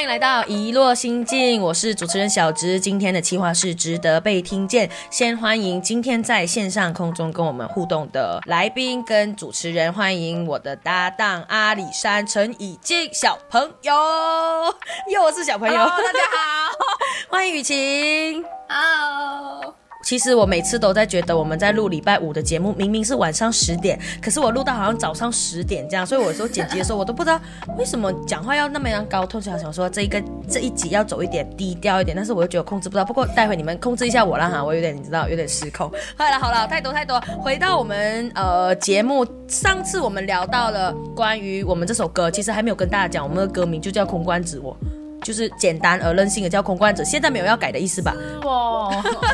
[0.00, 2.80] 欢迎来到一落心境，我是主持人小植。
[2.80, 4.90] 今天的企划是值得被听见。
[5.10, 13.92] 先欢迎今天在线上空中跟我们互动的来宾跟主持人，欢迎我的搭档阿里山陈以静小朋友，
[15.12, 16.72] 又是小朋友，大家好，
[17.28, 19.79] 欢迎雨晴，Hello。
[20.02, 27.40] 其实我每次都在觉得我们在录礼拜五的节目，明明是晚上十点，可是我录到好像早上十点这样，所以我说剪辑的时候我都不知道
[27.78, 33.04] 为什么讲话要那么样高，突然想说这一个这一集要走一点低调一点，但是我又觉得控制不到。
[33.04, 35.90] 不过待会你们控制一下我啦哈，我有点你知道有点失控。
[36.16, 44.76] 好了好了，太多太多，回到我们呃节目，上次我们聊到了关于我们这首歌，其实还没有跟大家讲，我们的歌名就叫《空关子》我。
[45.22, 48.14] 就是简单而任性的叫空罐子，现在没有要改的意思吧？
[48.42, 48.92] 哦，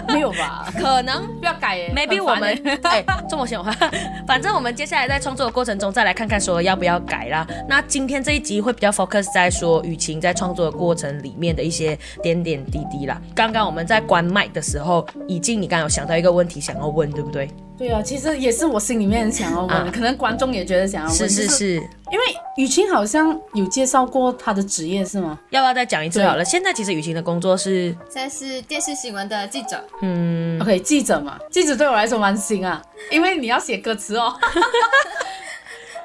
[0.09, 0.73] 没有吧？
[0.79, 3.73] 可能不要改耶，maybe 我们哎这么想话，
[4.27, 7.47] 反正我们接下来在创作的过程中再来看看说要不要改啦。
[7.69, 13.21] 那今天这一集会比较 focus 在说雨晴在创作的过程里面的一些点点滴滴啦。
[13.35, 17.49] 刚刚我们在关麦的时候，已经你刚刚有想到一个问题想要问，对不对？
[17.79, 21.75] 对啊，其实也是我心里面想要问，可能观众也觉得想要问，是是是，
[22.11, 22.25] 因为
[22.57, 25.39] 雨晴好像有介绍过她的职业是吗？
[25.51, 26.45] 要不要再讲一次好了？
[26.45, 29.85] 现在其实雨晴的工作是，现在是电视新闻的记者。
[30.01, 34.35] 嗯，OK，记者嘛，记者对我来说蛮新啊，因为你要写歌词哦。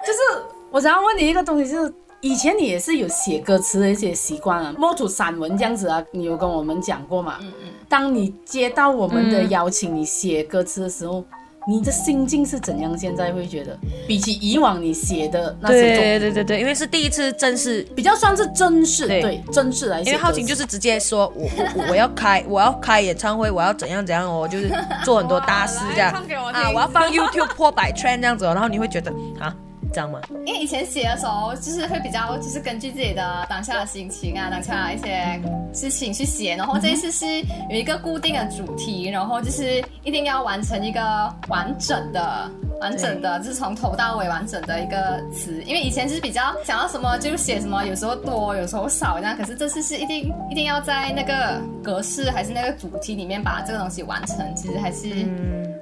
[0.06, 0.20] 就是
[0.72, 7.38] 我想要问你一个东西，就是以前你也是有写歌词的一些习惯啊，摸土散文这样子啊，你有跟我们讲过嘛？
[7.40, 7.70] 嗯嗯。
[7.88, 11.24] 当你接到我们的邀请，你写歌词的时候。
[11.68, 12.98] 你的心境是怎样？
[12.98, 20.02] 现在会觉得比起以往你写的那些，对对对对，因为是第一次正式，比较算是正式，对正式来。
[20.02, 24.72] 因为浩晴就是直接说，我我我要开我要开演唱会，我要怎样怎样哦，就是
[25.04, 26.12] 做很多大事这样
[26.52, 29.56] 啊，我要放 YouTube 破百 trend 这样子，然后你会觉得啊。
[29.94, 30.22] 这样吗？
[30.46, 35.42] 因为以前写的时候，就是会比较，就是根据自己的当下的心情啊，当下一些
[35.74, 36.56] 事情去写。
[36.56, 37.26] 然后这一次是
[37.70, 41.02] 有一个固定的主题，然后就是一定要完成一个
[41.50, 45.62] 完整的、完整的，就是从头到尾完整的一个词。
[45.64, 49.36] 因为以前就是比较想要什么就写什么，有时候多，有时候少这样。
[49.38, 54.38] 可是这次是一定一定要在那个格式还是那个主题里面把这个东西完成。
[54.56, 55.10] 其实还是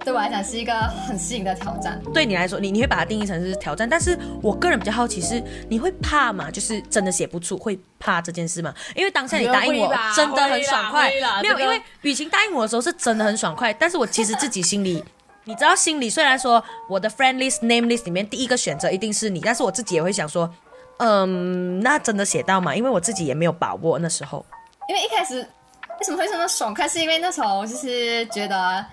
[0.10, 0.74] 对我来讲是一个
[1.08, 2.02] 很新颖的挑战。
[2.12, 5.40] 对你来说，你你会把它定义成是挑战，但但是我个人比较好奇是，
[5.70, 6.50] 你会怕吗？
[6.50, 8.74] 就是真的写不出，会怕这件事吗？
[8.96, 11.12] 因为当下你答应我，真的很爽快。
[11.44, 13.72] 没有，因为雨晴答应我的时候是真的很爽快。
[13.72, 15.04] 但是我其实自己心里，
[15.44, 20.52] 你知道，心里虽然说我的 friend list name list 里面第一个选择一定是你，但是我自己也会想说，
[20.98, 22.76] 嗯，那真的写到吗？
[22.76, 24.44] 因为我自己也没有把握那时候。
[24.88, 26.88] 因为一开始为什么会这么爽快？
[26.88, 28.84] 是因为那时候就是觉得，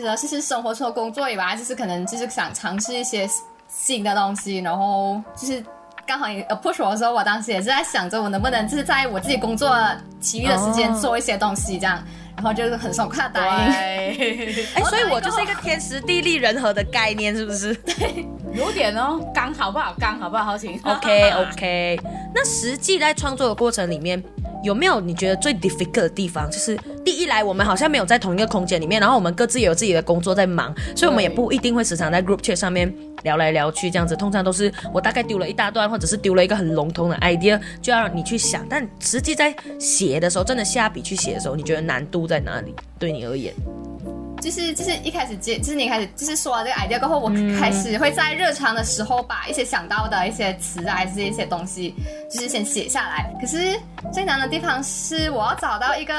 [0.00, 3.28] 觉得其实生活除了工作以外，就是可能就是想尝试一些。
[3.66, 5.64] 新的东西，然后就是
[6.06, 9.76] 刚好也 approach 我的时候，我当时也是在想着我能不能就是在我自己工作
[10.20, 12.00] 其余的时间做一些东西，这样，
[12.36, 13.52] 然后就是很爽快答应。
[13.74, 17.74] 哎，所以我就是一个天时地利人和的概念，是不是？
[17.74, 19.92] 对，有点哦，刚好不好？
[19.98, 20.44] 刚好不好？
[20.44, 20.78] 好请。
[20.84, 22.00] OK OK，
[22.32, 24.22] 那实际在创作的过程里面。
[24.64, 26.50] 有没有你觉得最 difficult 的地方？
[26.50, 32.92] 就是第一来，我们好像没有在同一个空间里面，然后我们各自也有自己的工作在忙，所以我们也不一定会时常在 group chat 上面
[33.24, 34.16] 聊来聊去这样子。
[34.16, 38.66] 通常都是我大概丢了一大段，或者是丢了一个很笼统的 idea，就要你去想。
[38.68, 42.74] 但实际在写的时候，真的下笔去写的时候，你觉得难度在哪里？
[42.98, 43.52] 对你而言？
[44.44, 51.94] 就是就是一开始接，就是你开始就是说了这个 idea 过后，我开始会在日常的时候把一些想到的一些词啊，还是一些东西，
[52.30, 53.34] 就是先写下来。
[53.40, 53.80] 可是
[54.12, 56.14] 最难的地方是我要找到一个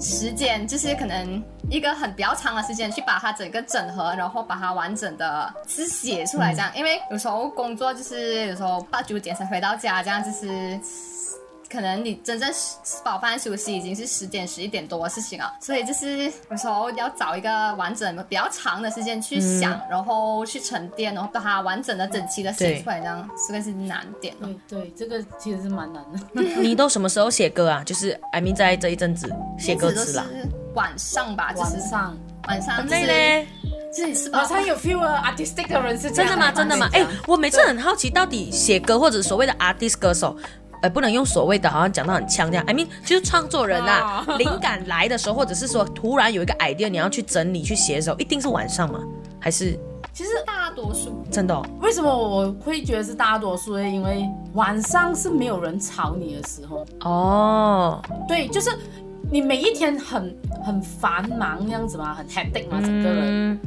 [0.00, 6.68] 时间，就是可能一个很比较长的时间去把它整个整合，然后把它完整的是写出来这样。
[6.74, 10.80] 因为有时候工作就是有时候八九点才回到家，这样就是。
[11.70, 24.48] 可能你真正吃饱饭休息已经是十点十一点多的事情了，所以就是有时候要找一个完整的、比较长的时间去想，然后去沉淀，然后把它完整的、整齐的写出来，这样这个是难点了。
[24.68, 26.42] 对，这个其实是蛮难的。
[26.60, 27.84] 你都什么时候写歌啊？
[27.84, 30.26] 就是 I mean 在这一阵子写歌词啦。
[30.74, 32.18] 晚上吧，晚上
[32.48, 32.76] 晚上。
[32.76, 33.48] 很累嘞。
[33.92, 36.52] 自己晚上有 feel artistic 的人是真的吗？
[36.52, 36.88] 真的吗？
[36.92, 40.36] 哎，我每次很好奇，到底写歌或者所谓的 artist 歌手。
[40.82, 42.64] 呃，不能用所谓的，好像讲到很呛这样。
[42.66, 49.00] I mean，就是创作人啊，灵感来的时候，或者是说突然有一个 idea，你要去整理去写的时候，一定是晚上吗？
[49.38, 49.78] 还是？
[50.12, 51.62] 其实大多数真的。
[51.80, 53.88] 为什么我会觉得是大多数呢？
[53.88, 56.84] 因为晚上是没有人吵你的时候。
[57.00, 58.02] 哦。
[58.26, 58.70] 对，就是
[59.30, 63.58] 你每一天很很繁忙那样子嘛，很 hectic 嘛，整个人。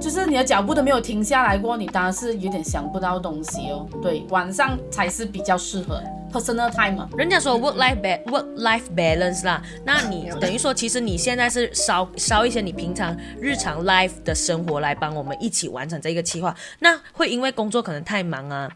[0.00, 3.86] 就是你的脚步都没有停下来过，你当然是有点想不到东西哦。
[4.02, 6.02] 对，晚上才是比较适合
[6.34, 7.08] personal time 嘛。
[7.16, 18.68] 人家说 work life ba work life balance 啦，那你等于说，其实你现在是烧烧一些你平常日常 life 的生活来帮我们一起完成这个计划，那会因为工作可能太忙啊。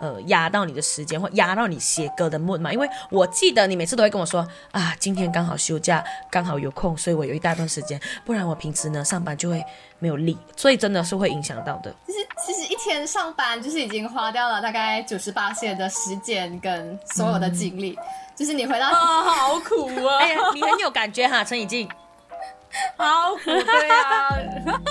[0.00, 2.72] 呃，压到你的时间或压到你写歌的 mood 嘛？
[2.72, 9.64] 因为我记得你每次都会跟我说啊，今天刚好休假，刚好有空，所以我有一大段时间，不然我平时呢上班就会
[10.00, 11.94] 没有力，所以真的是会影响到的。
[12.06, 17.96] 就是其实一天上班就是已经花掉了大概九十八线的时间跟所有的精力，
[18.36, 20.18] 就是你回到啊，好苦啊！
[20.18, 21.88] 哎呀，你很有感觉哈，陈以静，
[22.96, 24.28] 好苦对啊，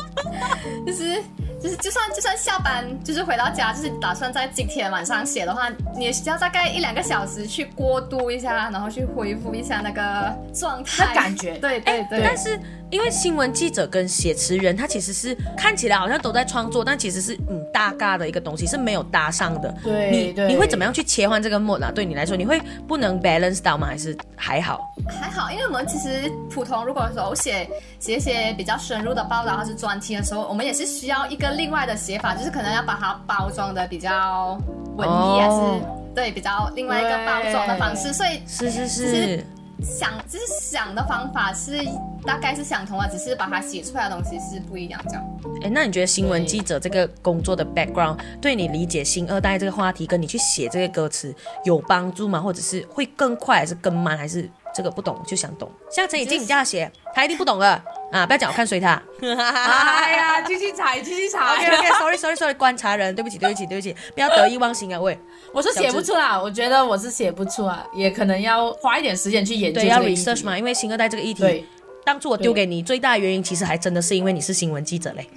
[0.87, 1.21] 就是。
[1.63, 11.57] 就是就算就算下班，就是回到家，就是打算在今天晚上写的话，你也需要大概一两个小时去过渡一下，然后去恢复一下那个状态、感觉。
[11.59, 12.21] 对对对。
[12.21, 19.73] 但是因为新闻记者跟写词人，他其实是看起来好像都在创作，但其实是嗯大嘎的一个东西是没有搭上的。
[19.83, 21.91] 对，你你会怎么样去切换这个 mode 啊？
[21.91, 23.87] 对你来说，你会不能 balance 到吗？
[23.87, 24.79] 还是还好？
[25.07, 27.67] 还好，因为我们其实普通如果说写
[27.99, 31.53] 写一些比较深入的报道或是专题的时候，我们也是需要一个。
[31.53, 34.59] 另外的写法就是可能要把它包装的比较
[34.97, 39.45] 文艺，还是对比较另外一个包装的方式，所以是是是
[39.81, 41.77] 想就是想的方法是
[42.25, 45.23] 大概是相同啊，只是把它写出来的东西是不一样这样。
[45.61, 51.33] 哎，那你觉得新闻记者这个工作的 background 对你理解新二代这个话题，跟你去写这个歌词
[51.65, 52.39] 有帮助吗？
[52.39, 55.69] 或者是会更快，还是更慢，还是这个不懂就想懂？
[55.91, 57.83] 像陈以静你这样写，他一定不懂了。
[58.11, 58.27] 啊！
[58.27, 59.01] 不要讲，我看随他。
[59.21, 61.39] 哎呀，继续踩，继续踩。
[61.57, 65.01] OK，OK，Sorry，Sorry，Sorry，观察人，对不起，对不起，对不起，不要得意忘形啊！
[65.01, 65.17] 喂，
[65.51, 69.81] 我是写不出来，我觉得我是写不出啊，也可能要花一点时间去研究。
[69.81, 71.65] 对，要 research 嘛，因为新二代这个议题，
[72.05, 75.27] 当初我丢给你最大的原因，其实还真的是因为你是新闻记者嘞。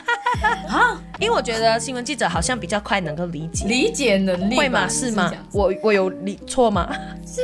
[0.68, 4.86] 啊，因为我觉得新闻记者好像比较快能够理解，理解能力会吗？
[4.86, 5.32] 是吗？
[5.50, 6.94] 我我有理错吗？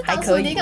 [0.04, 0.54] 还可以。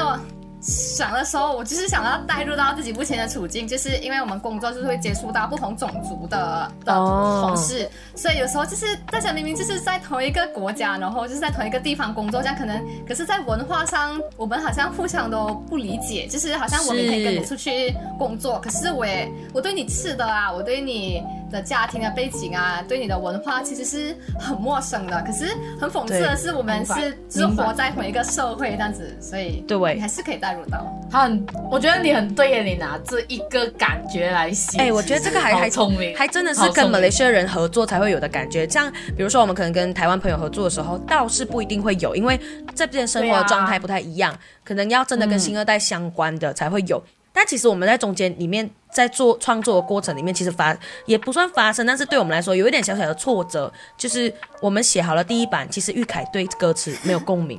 [0.62, 21.22] 想的时候，我就是想要带入到自己目前的处境，就是因为我们工作就是会接触到不同种族的的同事，所以有时候就是大家明明就是在同一个国家，然后就是在同一个地方工作，这样可能，可是在文化上我们好像互相都不理解，就是好像我明天跟你出去工作，可是我也我对你吃的啊，我对你。
[21.52, 25.22] 的家庭的背景啊，对你的文化其实是很陌生的。
[25.22, 30.84] 可是很讽刺的是，我们是只活在同一个社会这样子，所以对，你还是可以带入到。
[31.10, 34.78] 很，我觉得你很对耶，你拿这一个感觉来写。
[34.78, 38.66] 哎，我觉得这个还还聪明，还真的是跟马来西亚人合作才会有的感觉。
[38.68, 42.40] 像比如说，我们可能跟台湾朋友合作的时候，倒是不一定会有，因为
[42.74, 44.34] 这边生活的状态不太一样，
[44.64, 47.02] 可能要真的跟新二代相关的才会有。
[47.34, 48.68] 但其实我们在中间里面。
[48.92, 57.58] 在做创作的过程里面，其实发也不算发生，但是对我们来说有一点小小的挫折，就是我们写好了第一版，其实玉凯对歌词没有共鸣，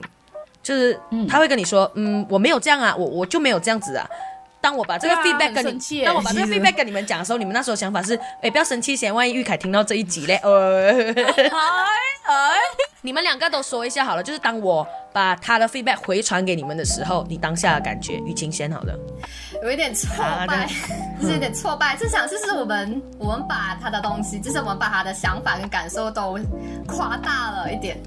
[0.62, 0.98] 就是
[1.28, 4.08] 他会跟你说，嗯，我没有这样啊，我我就没有这样子啊。
[4.64, 10.94] 当我把这个 feedback 跟你，当我把这个 feedback 跟你们讲的时候，你们那时候想法是，哎，不要生气先，万一玉凯听到这一集嘞，呃，
[13.02, 18.98] 你们两个都说一下好了，就是当我把他的 feedback 回传给你们的时候，你当下的感觉，雨晴先好了。
[19.62, 20.16] 有一点挫
[20.48, 20.66] 败，
[21.20, 21.98] 就是有点挫败。
[21.98, 26.40] 就想，就是我们，我们把他的东西，就是我们把他的想法跟感受都
[26.88, 28.02] 夸大了一点。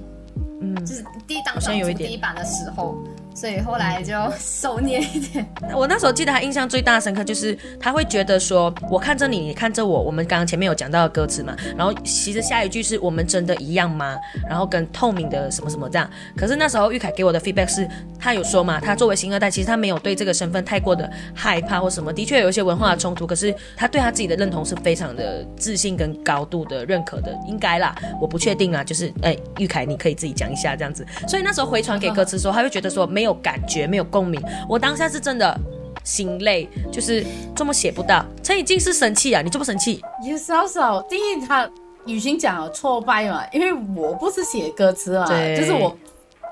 [0.63, 2.97] 嗯，就是第一当上第一版的时候。
[3.37, 5.47] 所以后来就 收敛一点。
[5.75, 14.17] 我那时候记得他印象最大深刻就是他会觉得说，我看着你，你看着我，我们刚刚前面有讲到的歌词嘛，然后其实下一句是我们真的一样吗？
[14.49, 16.11] 然后跟透明的什么什么这样。
[16.35, 17.87] 可是那时候玉凯给我的 feedback 是，
[18.19, 31.05] 他有说嘛，他作为新二代，其实他没有对这个身份太过的害怕或什么，的确有一些文化的冲突，可是他对他自己的认同是非常的自信跟高度的认可的，应该啦，我不确定啊，就是哎，玉凯你可以自己讲一下这样子。
[31.29, 33.33] 所以那时候回传给歌词的时候，他会觉得说没有。
[33.33, 34.41] 没有感觉，没有共鸣。
[34.69, 35.59] 我当下是真的
[36.05, 38.25] 心累，就是这么写不到。
[38.41, 40.01] 陈以静是生气啊，你这么生气？
[40.23, 41.03] 也少少。
[41.03, 41.69] 第一，他
[42.05, 45.99] 雨欣讲挫败嘛，因为我不是写歌词嘛，就是我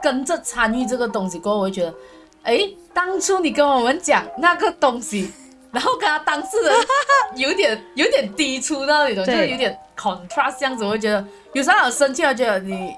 [0.02, 1.94] 跟着参与这个东西过后，我会觉得，
[2.42, 5.30] 哎，当初你跟我们讲那个东西，
[5.70, 6.74] 然后跟他当事人
[7.36, 12.92] 有点有点低出那里头，就是有点 contrast 这样子，我会觉得有时候很生气，我觉得你。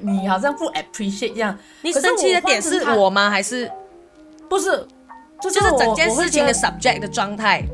[0.00, 3.30] 你好像不 appreciate 这样，你生气的点是我吗？
[3.30, 3.70] 还是
[4.48, 4.86] 不是？
[5.42, 7.64] 就是整件事情的 subject 的状态。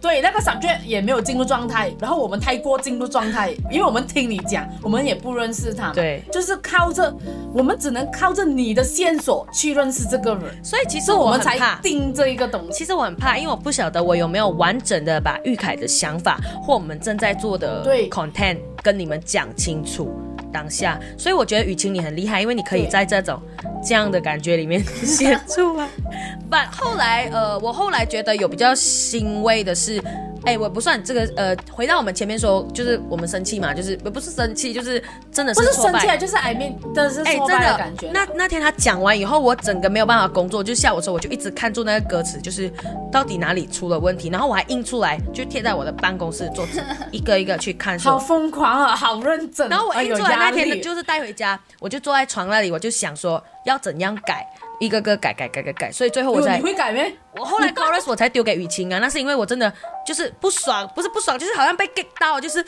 [0.00, 7.12] 对，那个 subject 也没有进入状态，然后我们太过进入状态，因为我们听你讲，我们也不认识他嘛，对就是靠着
[7.52, 11.58] 我们只能靠着你的线索去认识这个人，所以其实我们才。
[11.82, 12.78] 定这一个东西。
[12.78, 20.12] 其实我很怕，因为我不晓得我有没有完整的把玉凯的想法或我们正在做的对 content 跟你们讲清楚
[20.52, 23.40] 当下，所以我觉得雨晴你很厉害，因为你可以在这种
[23.84, 25.88] 这样的感觉里面写出来。
[26.50, 30.02] 但后来呃，我后来觉得有比较欣慰的是。
[30.44, 35.02] 哎，我不算这个，呃，回到我们前面说，就是我们生气嘛，就是不是生气，就是
[35.32, 38.10] 真的不是是挫败生气啊，就是 I mean，真的是哎、挫真的感觉。
[38.12, 42.70] 那那天他讲完以后，我整个没有办法工作，就下午的时候我就一直看住那个歌词，就是
[43.10, 48.18] 到底哪里出了问题，然后我还印出来，就贴在我的办公室桌子， 一个一个去看好。
[48.18, 49.68] 疯狂啊，好认真。
[49.68, 54.46] 然后我印出来那天就是带回家，我就坐在床那里，我就想说要怎样改，
[54.80, 57.12] 一个个改改改改改，所以最后我才你会改咩？
[57.36, 59.72] 我后来 chorus 我才丢给雨晴啊，那是因为我真的
[60.06, 62.64] 就是不爽，不是不爽，就是好像被 get 到，就是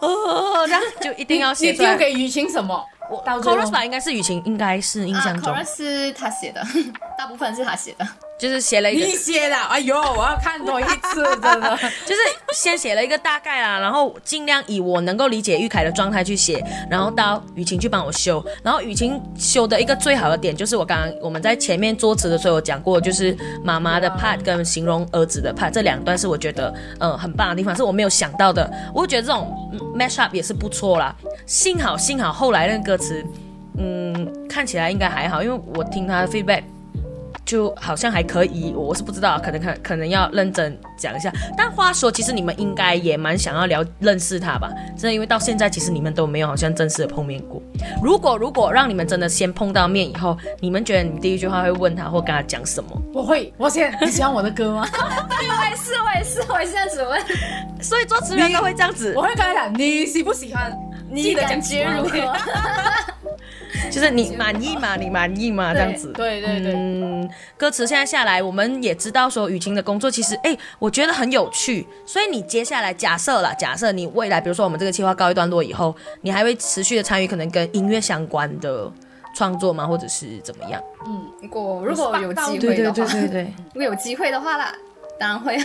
[0.00, 1.90] 哦，这样就一定要写出来。
[1.96, 2.84] 丢给雨晴什么？
[3.10, 6.60] 我 chorus 吧应该是雨晴，应该是印啊象中、，chorus 是他写的，
[7.16, 8.06] 大部分是他写的。
[8.38, 11.76] 就是写了一个你写的，哎呦，我要看多一次， 真的。
[12.04, 12.20] 就是
[12.52, 31.14] 先写了一个大概啦，然后尽量以我能够理解玉凯的状态去写，然后到雨晴去帮我修，然后雨晴修的一个最好的点就是我刚刚我们在前面作词的时候有讲过，就是妈妈的 part 跟形容儿子的 part 这两段是我觉得呃很棒的地方，是我没有想到的，我觉得这种嗯 mash up 也是不错啦，
[31.46, 33.24] 幸好幸好后来那个歌词
[33.78, 36.62] 嗯看起来应该还好，因为我听他的 feedback。
[37.46, 41.32] 就好像还可以，我是不知道，可能可可能要认真讲一下。
[41.56, 44.68] 但话说，其实你们应该也蛮想要聊认识他吧？
[44.98, 47.62] 真的，因为到现在其实你们都没有好像正式的碰面过。
[48.02, 52.90] 如果如果让你们真的先碰到面以后，你们觉得你第一句话会问他或跟他讲什么？
[53.14, 54.84] 我会，我先，你喜欢我的歌吗？
[54.90, 57.20] 对，我也是，我也是，我也是这样子问。
[57.80, 60.76] 所以作词人都会这样子我，会跟他讲，你喜不喜欢？
[61.08, 62.36] 你记得讲感觉如何？
[63.96, 64.94] 就是你满意吗？
[64.94, 65.72] 你满意吗？
[65.72, 66.12] 这样子。
[66.12, 67.26] 对对对，嗯，
[67.56, 71.86] 歌词现在下来，我们也知道说雨晴的工作其实，哎，我觉得很有趣。
[72.04, 78.92] 所以你接下来假设啦，假设你未来，比如说我们这个计划告一段落以后，你还会持续的参与可能跟音乐相关的
[79.34, 79.86] 创作吗？
[79.86, 80.78] 或者是怎么样？
[81.06, 83.54] 嗯如果如果有机对对会的话，对对对。
[83.72, 84.74] 如果有机会的话啦，
[85.18, 85.58] 当然会。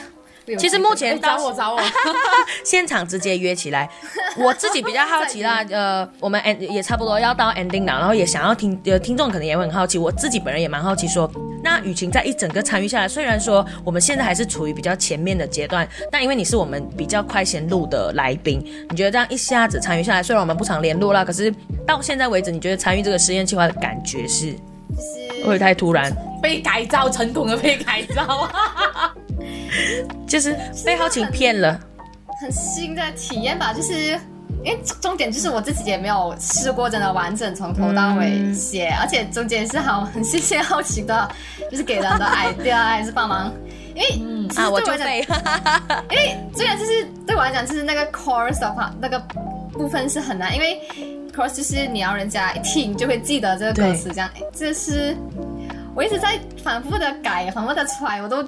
[0.45, 1.79] 有其实目前哎找我找我，
[2.65, 3.89] 现场直接约起来。
[4.37, 11.29] 我自己比较好奇啦， 呃，我们 end 也差不多要到 ending 了，然后也想要听，呃，听众可能也会很好奇，我自己本人也蛮好奇说，
[11.63, 21.53] 那雨晴在一整个参与下来，虽然说我们现在还是处于比较前面的阶段，但因为你是我们比较快先录的来宾，你觉得这样一下子参与下来，虽然我们不常联络啦，可是
[21.85, 24.55] 到现在为止，你觉得参与这个实验计划的感觉是
[24.95, 26.11] 就是会太突然？
[26.41, 29.13] 被改造成功的被改造啊！
[30.27, 31.79] 就是被浩晴骗了。
[32.41, 34.19] 很新的体验吧，就是
[34.63, 41.29] 因为重点就是我自己也没有试过真的完整从头到尾写，而且中间是好很谢谢好奇的，
[41.69, 43.53] 就是给人的 idea 还是帮忙，
[43.93, 44.07] 因为
[44.49, 45.37] 其实啊，我就背，讲，
[46.09, 49.19] 因为虽然就是对我来讲，就是那个 course 的话，那个
[49.71, 50.81] 部分是很难，因为
[51.31, 55.15] chorus 就是你要人家一听就会记得这个歌词，这样，诶这是
[55.95, 58.47] 我一直在反复的改，反复的揣，我都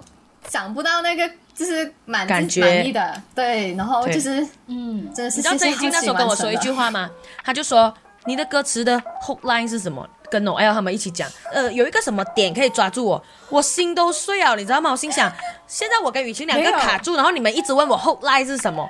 [0.50, 7.10] 想不到那个就是满感觉满意的，对，然后就是嗯，真的是你知道谢谢郑怡静那时候跟我说一句话，吗？
[7.44, 7.94] 他就说
[8.26, 10.08] 你的歌词的 hook line 是什么？
[10.30, 14.90] 跟 Noel 他们一起讲，呃，有一个什么点可以抓住我，我心都碎了，你知道吗？
[14.90, 15.32] 我心想，
[15.68, 18.90] 现在我跟雨晴两个卡住，然后你们一直问我 hook line 是什么？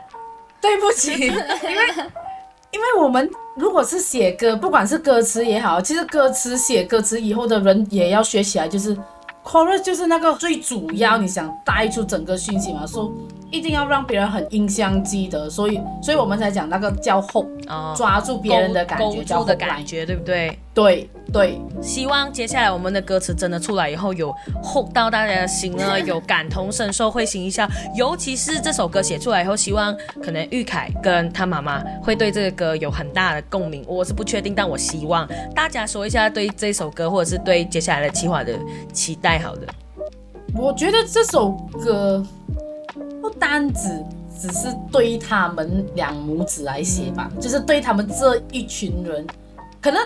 [0.61, 1.93] 对不起， 因为
[2.73, 8.97] 因为我们如果是写歌，不管是歌词也好，其实歌词写歌词以后的人也要学起来，就是
[9.43, 13.11] chorus 就是那个最主要，你想带出整个讯息嘛，说
[13.53, 20.57] 一定要让别人很印象记得，所以所以我们才讲那个叫 hold，哦，抓住别人的感勾觉叫勾住的感觉，对不对？
[20.73, 24.33] 对对，希望接下来我们的歌词真的出来以后，有
[24.63, 27.69] hold 到大家的心啊， 有感同身受，会心一笑。
[27.95, 33.85] 尤其是这首歌写出来以后，希望可能玉凯跟他妈妈会对这个歌有很大的共鸣。
[33.87, 38.51] 我是不确定，但我希望大家说一下对这首歌，或者是对接下来的计划的
[38.91, 39.37] 期待。
[39.37, 39.67] 好的，
[40.55, 41.51] 我觉得这首
[41.83, 42.42] 歌不
[43.39, 44.03] 单只
[44.39, 49.25] 只是对他们两母子来写吧，就是对他们这一群人，
[49.81, 49.99] 可能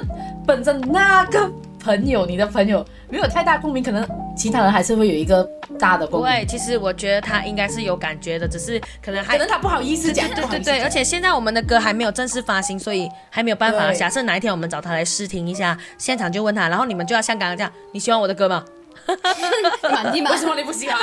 [0.46, 5.48] 本身那个朋友，你的朋友没有太大共鸣，可能其他人还是会有一个
[5.79, 13.91] 大的共鸣，对，其实我觉得他应该是有感觉的，只是可能还可能他不好意思讲，对对对而且现在我们的歌还没有正式发行，所以还没有办法。
[13.93, 18.63] 假设哪一天我们找他来试听一下，现场就问他，然后你们就要像刚刚这样，你喜欢我的歌吗？
[19.89, 20.38] 满意吗为？
[20.38, 21.00] 什么你不喜欢？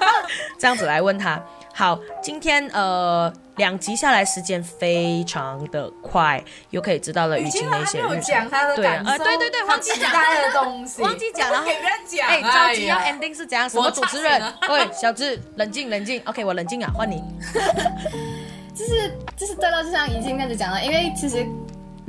[0.58, 1.38] 这样子来问他。
[1.74, 8.20] 好，今天呃两集下来时间非常的快，又可以知道了雨晴的一些日常。
[8.20, 13.68] 讲他的对呃对对对忘记讲他的 东西，忘记讲然后给别人讲，哎，着急要 ending 是怎样？
[13.68, 14.70] 什我么主持人差钱？
[14.70, 16.22] 喂，小智，冷静冷静。
[16.26, 17.22] OK，我冷静啊，换你。
[18.74, 21.46] 就是就是对到，就像已经开始讲了，因为其实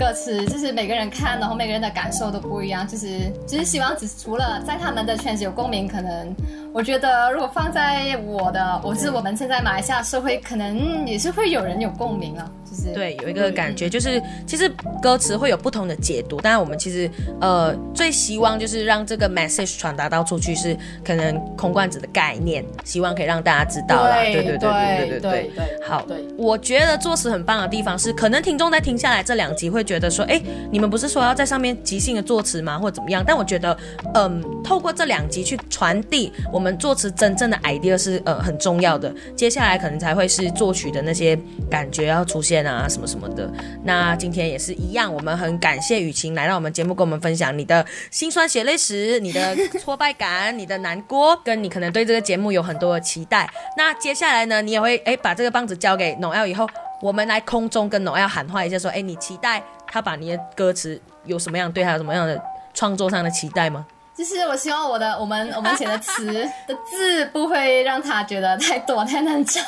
[0.04, 6.36] 歌词就是每个人看，然后每个人的感受都不一样，就是就是希望只除了在他们的圈子有共鸣，可能
[6.74, 14.70] 我觉得如果放在我的，我是我们现在马来西亚社会，可能也是会有人有共鸣了，就是对，有一个感觉，就是其实
[15.02, 20.76] 歌词会有不同的解读，但是我们其实呃最希望就是让这个 message 传达到出去，是
[21.06, 24.24] 可能空罐子的概念，希望可以让大家知道啦。
[24.24, 26.06] 对对对对对对对对，好，
[26.38, 33.24] 我觉得作词很棒的地方是，可能听众在听下来这两集会觉得说，哎，你们不是说要在上面即兴的作词吗，或者怎么样？
[33.26, 33.78] 但我觉得，
[34.16, 39.14] 嗯，透过这两集去传递我们作词真正的 idea 是呃很重要的。
[39.36, 41.38] 接下来可能才会是作曲的那些
[41.70, 43.52] 感觉要出现啊，什么什么的。
[43.84, 53.50] 那今天也是一样，我们很感谢雨晴来到我们节目，跟我们分享你的辛酸血泪史、你的挫败感、你的难过，跟你可能对这个节目有很多的期待。
[53.78, 56.68] 那接下来呢，你也会哎把这个棒子交给 Noel 以后，
[57.02, 62.42] 我们来空中跟 Noel 喊话一下，说哎，你期待他把你的歌词有什么样对他有什么样的
[62.74, 63.86] 创作上的期待吗？
[64.16, 66.26] 就是我希望我的我们我们写的词
[66.68, 69.64] 的字不会让他觉得太多太难唱。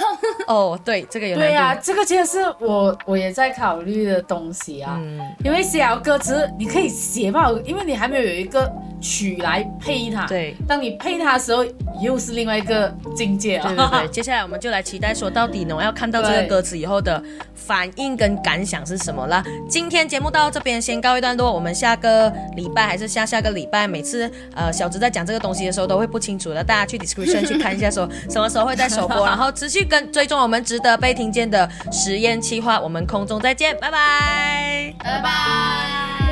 [0.48, 1.52] 哦，对，这个有难度。
[1.52, 5.00] 对呀、这个其实是我我也在考虑的东西啊。
[5.02, 8.72] 嗯，因为写好歌词，你可以写吧，因为你还没有有一个
[9.02, 10.56] 曲来配它。，对。
[10.68, 11.66] 当你配它的时候，
[12.00, 13.68] 又是另外一个境界啊。
[13.68, 17.22] 对对对， 接下来我们就来期待说，到底呢，我要看到这个歌词以后的
[17.56, 19.44] 反应跟感想是什么啦。
[19.68, 34.94] 今天节目到这边先告一段落，我们下个礼拜还是下下个礼拜，每次呃小直在讲这个东西的时候都会不清楚的，大家去 description 去看一下，说 什么时候会在首播，然后持续跟追踪我们值得被听见的实验计划，我们空中再见，拜拜。
[35.04, 36.25] 拜拜。